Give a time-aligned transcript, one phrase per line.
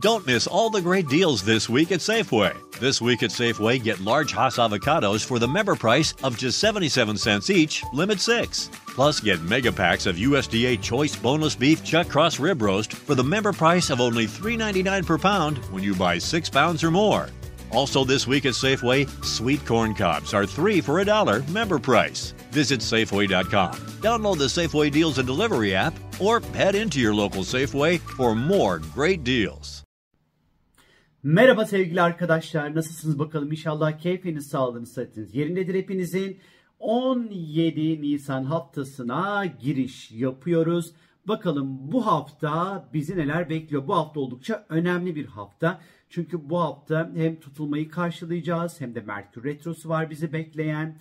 [0.00, 2.54] Don't miss all the great deals this week at Safeway.
[2.78, 7.16] This week at Safeway, get large Hass avocados for the member price of just 77
[7.16, 8.68] cents each, limit six.
[8.88, 13.24] Plus, get mega packs of USDA Choice Boneless Beef Chuck Cross Rib Roast for the
[13.24, 17.30] member price of only $3.99 per pound when you buy six pounds or more.
[17.70, 22.34] Also, this week at Safeway, sweet corn cobs are three for a dollar member price.
[22.50, 23.72] Visit Safeway.com,
[24.02, 28.78] download the Safeway Deals and Delivery app, or head into your local Safeway for more
[28.78, 29.85] great deals.
[31.26, 32.74] Merhaba sevgili arkadaşlar.
[32.74, 33.52] Nasılsınız bakalım?
[33.52, 36.40] İnşallah keyfiniz, sağlığınız, sıhhatiniz yerindedir hepinizin.
[36.78, 40.92] 17 Nisan haftasına giriş yapıyoruz.
[41.28, 43.88] Bakalım bu hafta bizi neler bekliyor?
[43.88, 45.80] Bu hafta oldukça önemli bir hafta.
[46.10, 50.98] Çünkü bu hafta hem tutulmayı karşılayacağız hem de Merkür Retrosu var bizi bekleyen.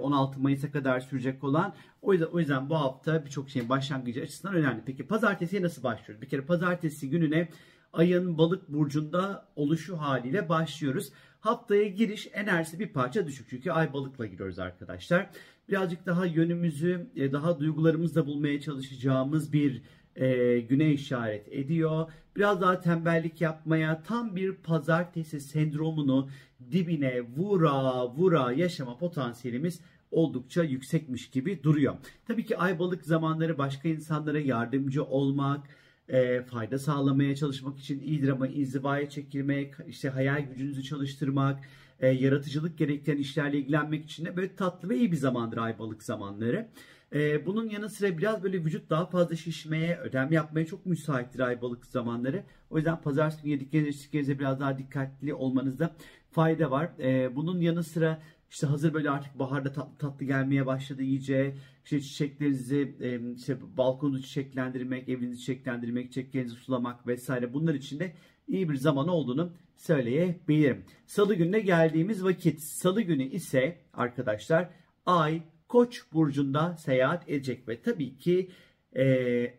[0.00, 1.74] 16 e, Mayıs'a kadar sürecek olan.
[2.02, 4.82] O yüzden, o yüzden bu hafta birçok şeyin başlangıcı açısından önemli.
[4.86, 6.22] Peki pazartesiye nasıl başlıyoruz?
[6.22, 7.48] Bir kere pazartesi gününe
[7.92, 11.12] ayın balık burcunda oluşu haliyle başlıyoruz.
[11.40, 15.30] Haftaya giriş enerjisi bir parça düşük çünkü ay balıkla giriyoruz arkadaşlar.
[15.68, 19.82] Birazcık daha yönümüzü e, daha duygularımızla bulmaya çalışacağımız bir
[20.16, 22.12] e, güne işaret ediyor.
[22.36, 26.28] Biraz daha tembellik yapmaya tam bir pazartesi sendromunu
[26.72, 31.94] dibine vura vura yaşama potansiyelimiz oldukça yüksekmiş gibi duruyor.
[32.26, 35.66] Tabii ki ay balık zamanları başka insanlara yardımcı olmak,
[36.12, 41.58] e, fayda sağlamaya çalışmak için iyidir ama inzivaya çekilmek, işte hayal gücünüzü çalıştırmak,
[42.00, 46.02] e, yaratıcılık gerektiren işlerle ilgilenmek için de böyle tatlı ve iyi bir zamandır ay balık
[46.02, 46.68] zamanları.
[47.14, 51.62] E, bunun yanı sıra biraz böyle vücut daha fazla şişmeye, ödem yapmaya çok müsaittir ay
[51.62, 52.42] balık zamanları.
[52.70, 55.94] O yüzden pazartesi günü yedikleriniz içtiklerinize biraz daha dikkatli olmanızda
[56.30, 56.90] fayda var.
[56.98, 61.54] E, bunun yanı sıra işte hazır böyle artık baharda tatlı tatlı gelmeye başladı iyice.
[61.84, 62.96] İşte çiçeklerinizi
[63.36, 68.12] işte balkonu çiçeklendirmek, evinizi çiçeklendirmek, çiçeklerinizi sulamak vesaire bunlar için de
[68.48, 70.84] iyi bir zaman olduğunu söyleyebilirim.
[71.06, 72.60] Salı gününe geldiğimiz vakit.
[72.60, 74.70] Salı günü ise arkadaşlar
[75.06, 78.50] Ay Koç burcunda seyahat edecek ve tabii ki
[78.92, 79.04] e,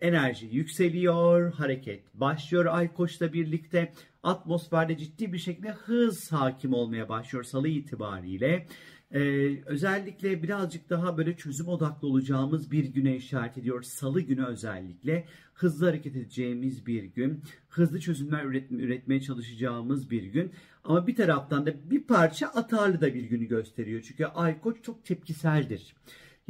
[0.02, 3.94] enerji yükseliyor, hareket başlıyor Ay Koç'la birlikte.
[4.24, 8.68] Atmosferde ciddi bir şekilde hız hakim olmaya başlıyor salı itibariyle.
[9.12, 9.20] Ee,
[9.66, 13.82] özellikle birazcık daha böyle çözüm odaklı olacağımız bir güne işaret ediyor.
[13.82, 17.44] Salı günü özellikle hızlı hareket edeceğimiz bir gün.
[17.70, 20.52] Hızlı çözümler üretme, üretmeye çalışacağımız bir gün.
[20.84, 24.02] Ama bir taraftan da bir parça atarlı da bir günü gösteriyor.
[24.02, 25.96] Çünkü Ay Koç çok tepkiseldir.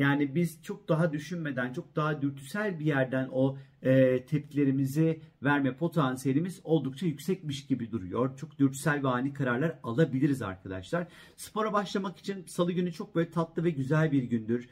[0.02, 6.62] Yani biz çok daha düşünmeden, çok daha dürtüsel bir yerden o e, tepkilerimizi verme potansiyelimiz
[6.64, 8.38] oldukça yüksekmiş gibi duruyor.
[8.38, 11.08] Çok dürtüsel ve ani kararlar alabiliriz arkadaşlar.
[11.36, 14.70] Spora başlamak için salı günü çok böyle tatlı ve güzel bir gündür.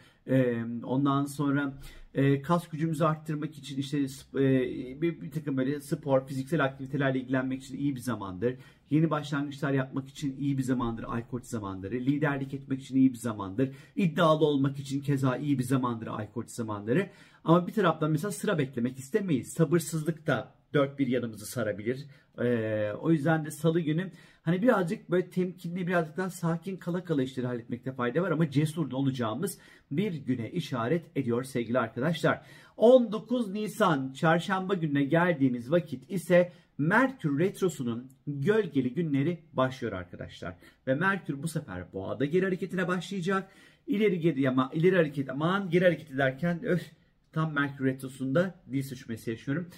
[0.84, 1.73] Ondan sonra
[2.13, 3.97] e, kas gücümüzü arttırmak için işte
[4.35, 8.56] e, bir, takım böyle spor, fiziksel aktivitelerle ilgilenmek için iyi bir zamandır.
[8.89, 11.95] Yeni başlangıçlar yapmak için iyi bir zamandır ay koç zamanları.
[11.95, 13.69] Liderlik etmek için iyi bir zamandır.
[13.95, 17.09] İddialı olmak için keza iyi bir zamandır ay koç zamanları.
[17.44, 19.53] Ama bir taraftan mesela sıra beklemek istemeyiz.
[19.53, 22.06] Sabırsızlık da dört bir yanımızı sarabilir.
[22.41, 27.24] Ee, o yüzden de salı günü hani birazcık böyle temkinli birazcık daha sakin kala kala
[27.24, 29.57] işleri halletmekte fayda var ama cesur olacağımız
[29.91, 32.41] bir güne işaret ediyor sevgili arkadaşlar.
[32.78, 40.56] 19 Nisan çarşamba gününe geldiğimiz vakit ise Merkür Retrosu'nun gölgeli günleri başlıyor arkadaşlar.
[40.88, 43.50] Ve Merkür bu sefer boğada geri hareketine başlayacak.
[43.88, 46.91] İleri geri ama ileri hareket aman geri hareket ederken öf
[47.31, 49.69] tam Merkür Retrosu'nda dil sürçmesi yaşıyorum.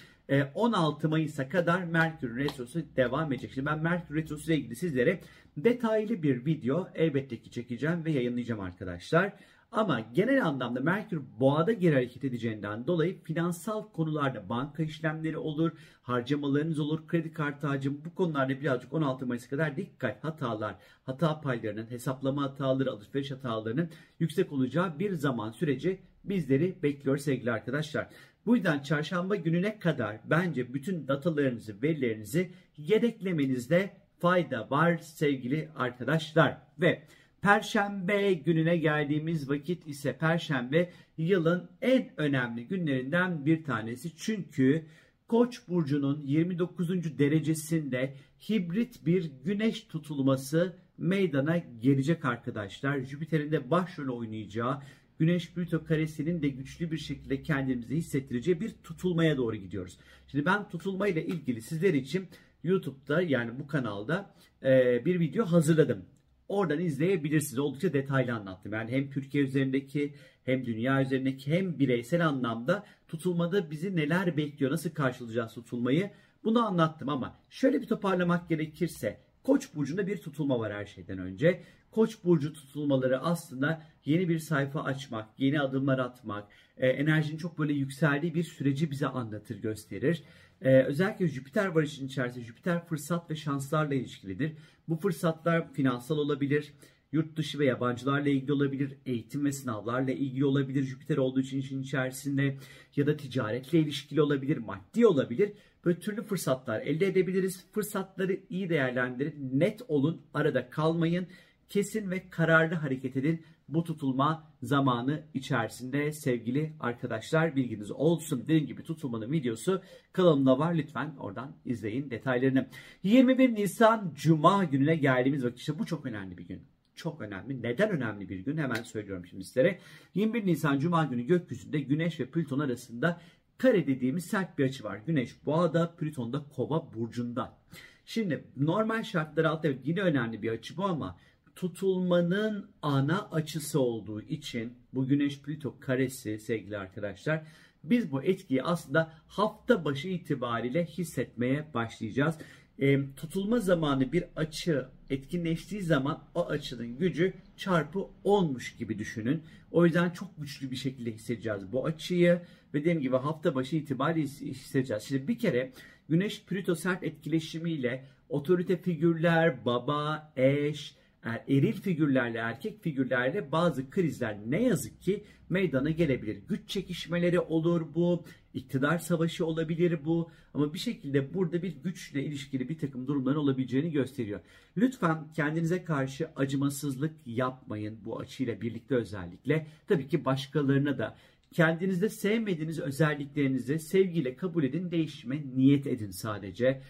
[0.54, 3.52] 16 Mayıs'a kadar Merkür Retrosu devam edecek.
[3.54, 5.20] Şimdi ben Merkür Retrosu ile ilgili sizlere
[5.56, 9.32] detaylı bir video elbette ki çekeceğim ve yayınlayacağım arkadaşlar.
[9.72, 15.72] Ama genel anlamda Merkür boğada geri hareket edeceğinden dolayı finansal konularda banka işlemleri olur,
[16.02, 20.74] harcamalarınız olur, kredi kartı harcım bu konularda birazcık 16 Mayıs'a kadar dikkat hatalar,
[21.06, 28.08] hata paylarının, hesaplama hataları, alışveriş hatalarının yüksek olacağı bir zaman süreci bizleri bekliyor sevgili arkadaşlar.
[28.46, 36.58] Bu yüzden çarşamba gününe kadar bence bütün datalarınızı, verilerinizi yedeklemenizde fayda var sevgili arkadaşlar.
[36.80, 37.02] Ve
[37.42, 44.16] Perşembe gününe geldiğimiz vakit ise Perşembe yılın en önemli günlerinden bir tanesi.
[44.16, 44.86] Çünkü
[45.32, 47.18] Koç burcunun 29.
[47.18, 48.14] derecesinde
[48.48, 53.00] hibrit bir güneş tutulması meydana gelecek arkadaşlar.
[53.00, 54.82] Jüpiter'in de başrol oynayacağı
[55.22, 59.98] Güneş Plüto karesinin de güçlü bir şekilde kendimizi hissettireceği bir tutulmaya doğru gidiyoruz.
[60.26, 62.26] Şimdi ben tutulmayla ilgili sizler için
[62.64, 64.34] YouTube'da yani bu kanalda
[64.64, 66.04] e, bir video hazırladım.
[66.48, 67.58] Oradan izleyebilirsiniz.
[67.58, 68.72] Oldukça detaylı anlattım.
[68.72, 70.14] Yani hem Türkiye üzerindeki
[70.44, 76.10] hem dünya üzerindeki hem bireysel anlamda tutulmada bizi neler bekliyor, nasıl karşılayacağız tutulmayı
[76.44, 81.62] Bunu anlattım ama şöyle bir toparlamak gerekirse Koç burcunda bir tutulma var her şeyden önce.
[81.90, 87.72] Koç burcu tutulmaları aslında yeni bir sayfa açmak, yeni adımlar atmak, e, enerjinin çok böyle
[87.72, 90.22] yükseldiği bir süreci bize anlatır, gösterir.
[90.60, 92.44] E, özellikle Jüpiter var içerisinde.
[92.44, 94.52] Jüpiter fırsat ve şanslarla ilişkilidir.
[94.88, 96.72] Bu fırsatlar finansal olabilir,
[97.12, 101.82] yurt dışı ve yabancılarla ilgili olabilir, eğitim ve sınavlarla ilgili olabilir Jüpiter olduğu için işin
[101.82, 102.56] içerisinde
[102.96, 105.52] ya da ticaretle ilişkili olabilir, maddi olabilir.
[105.84, 107.66] Böyle türlü fırsatlar elde edebiliriz.
[107.72, 111.26] Fırsatları iyi değerlendirin, net olun, arada kalmayın.
[111.68, 118.42] Kesin ve kararlı hareket edin bu tutulma zamanı içerisinde sevgili arkadaşlar bilginiz olsun.
[118.42, 119.82] Dediğim gibi tutulmanın videosu
[120.12, 120.74] kanalımda var.
[120.74, 122.68] Lütfen oradan izleyin detaylarını.
[123.02, 127.62] 21 Nisan Cuma gününe geldiğimiz vakit işte bu çok önemli bir gün çok önemli.
[127.62, 128.56] Neden önemli bir gün?
[128.56, 129.78] Hemen söylüyorum şimdi sizlere.
[130.14, 133.20] 21 Nisan Cuma günü gökyüzünde Güneş ve Plüton arasında
[133.58, 135.00] kare dediğimiz sert bir açı var.
[135.06, 137.58] Güneş Boğa'da, Plüton da Kova burcunda.
[138.04, 141.16] Şimdi normal şartlar altında yine önemli bir açı bu ama
[141.56, 147.42] tutulmanın ana açısı olduğu için bu Güneş Plüto karesi sevgili arkadaşlar
[147.84, 152.38] biz bu etkiyi aslında hafta başı itibariyle hissetmeye başlayacağız.
[152.78, 159.42] E, tutulma zamanı bir açı etkinleştiği zaman o açının gücü çarpı olmuş gibi düşünün.
[159.70, 162.40] O yüzden çok güçlü bir şekilde hissedeceğiz bu açıyı
[162.74, 165.02] ve dediğim gibi hafta başı itibariyle hissedeceğiz.
[165.02, 165.72] Şimdi bir kere
[166.08, 174.62] Güneş Plüto sert etkileşimiyle otorite figürler, baba, eş, eril figürlerle erkek figürlerle bazı krizler ne
[174.62, 176.38] yazık ki meydana gelebilir.
[176.48, 178.24] Güç çekişmeleri olur bu,
[178.54, 183.92] iktidar savaşı olabilir bu ama bir şekilde burada bir güçle ilişkili bir takım durumların olabileceğini
[183.92, 184.40] gösteriyor.
[184.76, 189.66] Lütfen kendinize karşı acımasızlık yapmayın bu açıyla birlikte özellikle.
[189.88, 191.16] Tabii ki başkalarına da
[191.52, 196.82] kendinizde sevmediğiniz özelliklerinizi sevgiyle kabul edin, değişime niyet edin sadece.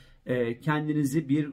[0.62, 1.48] kendinizi bir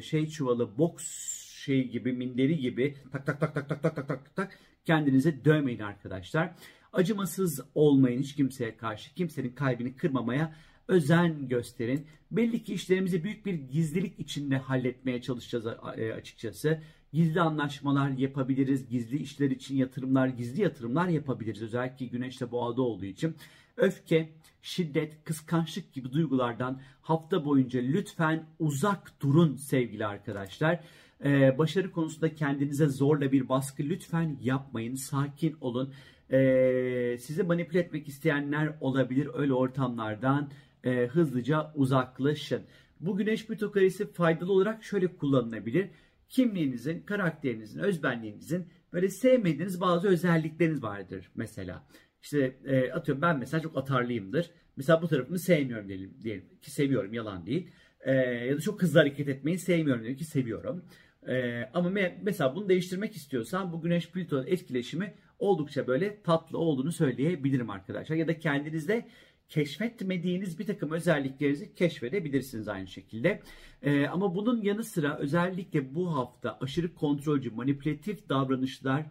[0.00, 4.36] şey çuvalı, boks şey gibi minderi gibi tak tak tak tak tak tak tak tak
[4.36, 6.54] tak kendinize dövmeyin arkadaşlar.
[6.92, 9.14] Acımasız olmayın hiç kimseye karşı.
[9.14, 10.54] Kimsenin kalbini kırmamaya
[10.88, 12.06] özen gösterin.
[12.30, 15.66] Belli ki işlerimizi büyük bir gizlilik içinde halletmeye çalışacağız
[15.96, 16.80] e, açıkçası.
[17.12, 18.88] Gizli anlaşmalar yapabiliriz.
[18.88, 21.62] Gizli işler için yatırımlar, gizli yatırımlar yapabiliriz.
[21.62, 23.34] Özellikle güneşte boğada olduğu için.
[23.76, 24.28] Öfke,
[24.62, 30.80] şiddet, kıskançlık gibi duygulardan hafta boyunca lütfen uzak durun sevgili arkadaşlar.
[31.24, 34.94] Ee, başarı konusunda kendinize zorla bir baskı lütfen yapmayın.
[34.94, 35.94] Sakin olun.
[36.32, 39.28] Ee, sizi manipüle etmek isteyenler olabilir.
[39.34, 40.50] Öyle ortamlardan
[40.84, 42.62] e, hızlıca uzaklaşın.
[43.00, 45.90] Bu güneş plüto karesi faydalı olarak şöyle kullanılabilir.
[46.28, 51.86] Kimliğinizin, karakterinizin, özbenliğinizin böyle sevmediğiniz bazı özellikleriniz vardır mesela.
[52.22, 54.50] İşte e, atıyorum ben mesela çok atarlıyımdır.
[54.76, 57.70] Mesela bu tarafımı sevmiyorum diyelim, diyelim ki seviyorum yalan değil.
[58.04, 60.84] E, ya da çok hızlı hareket etmeyi sevmiyorum diyelim ki seviyorum.
[61.28, 66.92] Ee, ama me- mesela bunu değiştirmek istiyorsan bu güneş plüto etkileşimi oldukça böyle tatlı olduğunu
[66.92, 68.16] söyleyebilirim arkadaşlar.
[68.16, 69.08] Ya da kendinizde
[69.48, 73.42] keşfetmediğiniz bir takım özelliklerinizi keşfedebilirsiniz aynı şekilde.
[73.82, 79.06] Ee, ama bunun yanı sıra özellikle bu hafta aşırı kontrolcü, manipülatif davranışlar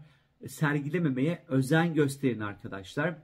[0.48, 3.16] sergilememeye özen gösterin arkadaşlar.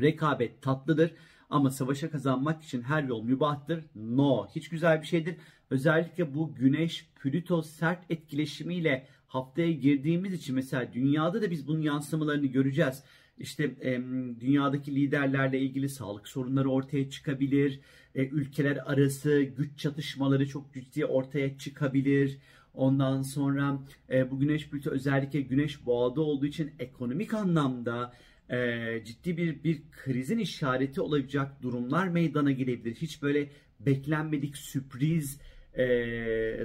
[0.00, 1.14] Rekabet tatlıdır
[1.50, 3.84] ama savaşa kazanmak için her yol mübahtır.
[3.94, 5.36] No, hiç güzel bir şeydir.
[5.70, 12.46] Özellikle bu Güneş Plüto sert etkileşimiyle haftaya girdiğimiz için mesela dünyada da biz bunun yansımalarını
[12.46, 13.02] göreceğiz.
[13.38, 14.00] İşte e,
[14.40, 17.80] dünyadaki liderlerle ilgili sağlık sorunları ortaya çıkabilir.
[18.14, 22.38] E, ülkeler arası güç çatışmaları çok ciddi ortaya çıkabilir.
[22.74, 23.78] Ondan sonra
[24.10, 28.12] e, bu güneş Plüto özellikle güneş boğada olduğu için ekonomik anlamda
[28.50, 32.94] e, ciddi bir bir krizin işareti olacak durumlar meydana gelebilir.
[32.94, 33.48] Hiç böyle
[33.80, 35.40] beklenmedik sürpriz
[35.74, 35.84] e,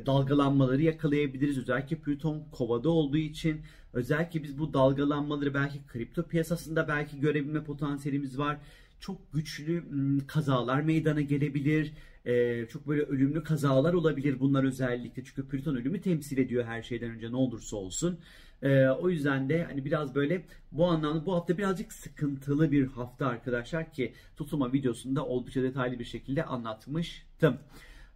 [0.05, 1.57] dalgalanmaları yakalayabiliriz.
[1.57, 3.61] Özellikle Plüton kovada olduğu için
[3.93, 8.57] özellikle biz bu dalgalanmaları belki kripto piyasasında belki görebilme potansiyelimiz var.
[8.99, 9.83] Çok güçlü
[10.27, 11.91] kazalar meydana gelebilir.
[12.25, 15.23] Ee, çok böyle ölümlü kazalar olabilir bunlar özellikle.
[15.23, 18.19] Çünkü Plüton ölümü temsil ediyor her şeyden önce ne olursa olsun.
[18.63, 23.27] Ee, o yüzden de hani biraz böyle bu anlamda bu hafta birazcık sıkıntılı bir hafta
[23.27, 27.57] arkadaşlar ki tutulma videosunda oldukça detaylı bir şekilde anlatmıştım.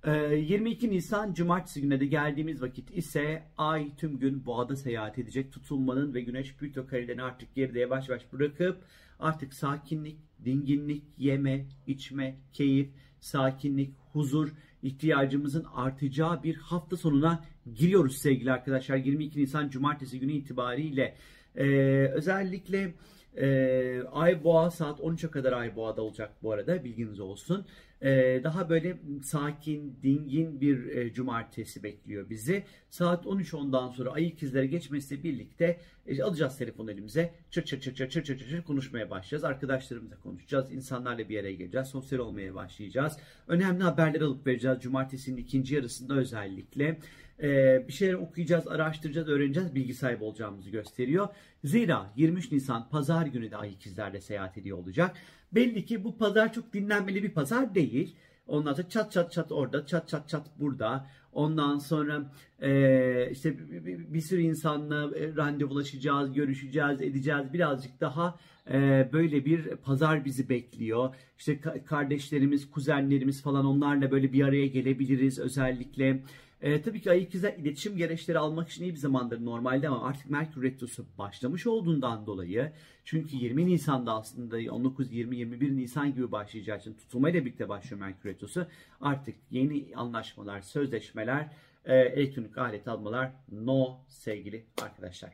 [0.05, 5.53] 22 ee, Nisan Cumartesi gününe de geldiğimiz vakit ise Ay tüm gün Boğa'da seyahat edecek.
[5.53, 8.83] Tutulmanın ve Güneş Plüto karelerini artık geride yavaş yavaş bırakıp
[9.19, 14.49] artık sakinlik, dinginlik, yeme, içme, keyif, sakinlik, huzur
[14.83, 17.43] ihtiyacımızın artacağı bir hafta sonuna
[17.75, 18.95] giriyoruz sevgili arkadaşlar.
[18.95, 21.15] 22 Nisan Cumartesi günü itibariyle
[21.55, 21.65] ee,
[22.13, 22.93] özellikle
[23.37, 27.65] e, Ay Boğa saat 13'e kadar Ay Boğa'da olacak bu arada bilginiz olsun.
[28.01, 32.63] Ee, daha böyle sakin, dingin bir e, cumartesi bekliyor bizi.
[32.89, 37.33] Saat 13.10'dan sonra ay ikizlere geçmesiyle birlikte e, alacağız telefonu elimize.
[37.51, 39.43] Çır çır çır çır çır çır çır konuşmaya başlayacağız.
[39.43, 40.71] Arkadaşlarımızla konuşacağız.
[40.71, 41.87] insanlarla bir araya geleceğiz.
[41.87, 43.17] Sosyal olmaya başlayacağız.
[43.47, 44.79] Önemli haberler alıp vereceğiz.
[44.81, 46.99] Cumartesinin ikinci yarısında özellikle.
[47.41, 49.75] Ee, bir şeyler okuyacağız, araştıracağız, öğreneceğiz.
[49.75, 51.27] Bilgi sahibi olacağımızı gösteriyor.
[51.63, 55.15] Zira 23 Nisan pazar günü de ay ikizlerle seyahat ediyor olacak.
[55.51, 58.15] Belli ki bu pazar çok dinlenmeli bir pazar değil.
[58.47, 61.07] Ondan sonra çat çat çat orada, çat çat çat burada.
[61.33, 67.53] Ondan sonra e, işte bir, bir, sürü insanla e, randevulaşacağız, görüşeceğiz, edeceğiz.
[67.53, 68.39] Birazcık daha
[68.71, 71.15] e, böyle bir pazar bizi bekliyor.
[71.37, 76.23] İşte ka- kardeşlerimiz, kuzenlerimiz falan onlarla böyle bir araya gelebiliriz özellikle.
[76.61, 80.29] E, tabii ki ay ikizler iletişim gereçleri almak için iyi bir zamandır normalde ama artık
[80.29, 82.71] Merkür Retrosu başlamış olduğundan dolayı
[83.05, 88.29] çünkü 20 Nisan'da aslında 19, 20, 21 Nisan gibi başlayacağı için tutulmayla birlikte başlıyor Merkür
[88.29, 88.67] Retrosu.
[89.01, 91.49] Artık yeni anlaşmalar, sözleşmeler,
[91.85, 95.31] e, elektronik alet almalar no sevgili arkadaşlar.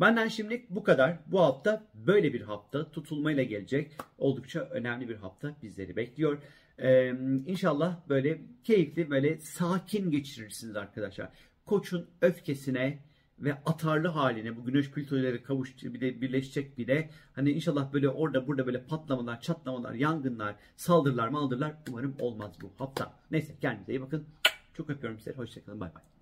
[0.00, 1.18] Benden şimdilik bu kadar.
[1.26, 3.96] Bu hafta böyle bir hafta tutulmayla gelecek.
[4.18, 6.38] Oldukça önemli bir hafta bizleri bekliyor.
[6.78, 7.10] Ee,
[7.46, 11.28] inşallah böyle keyifli, böyle sakin geçirirsiniz arkadaşlar.
[11.66, 12.98] Koçun öfkesine
[13.38, 18.08] ve atarlı haline bu güneş plütoları kavuş bir de birleşecek bir de hani inşallah böyle
[18.08, 23.12] orada burada böyle patlamalar, çatlamalar, yangınlar, saldırılar, maldırlar umarım olmaz bu hafta.
[23.30, 24.26] Neyse kendinize iyi bakın.
[24.74, 25.38] Çok öpüyorum sizleri.
[25.38, 25.80] Hoşçakalın.
[25.80, 26.13] Bay bay.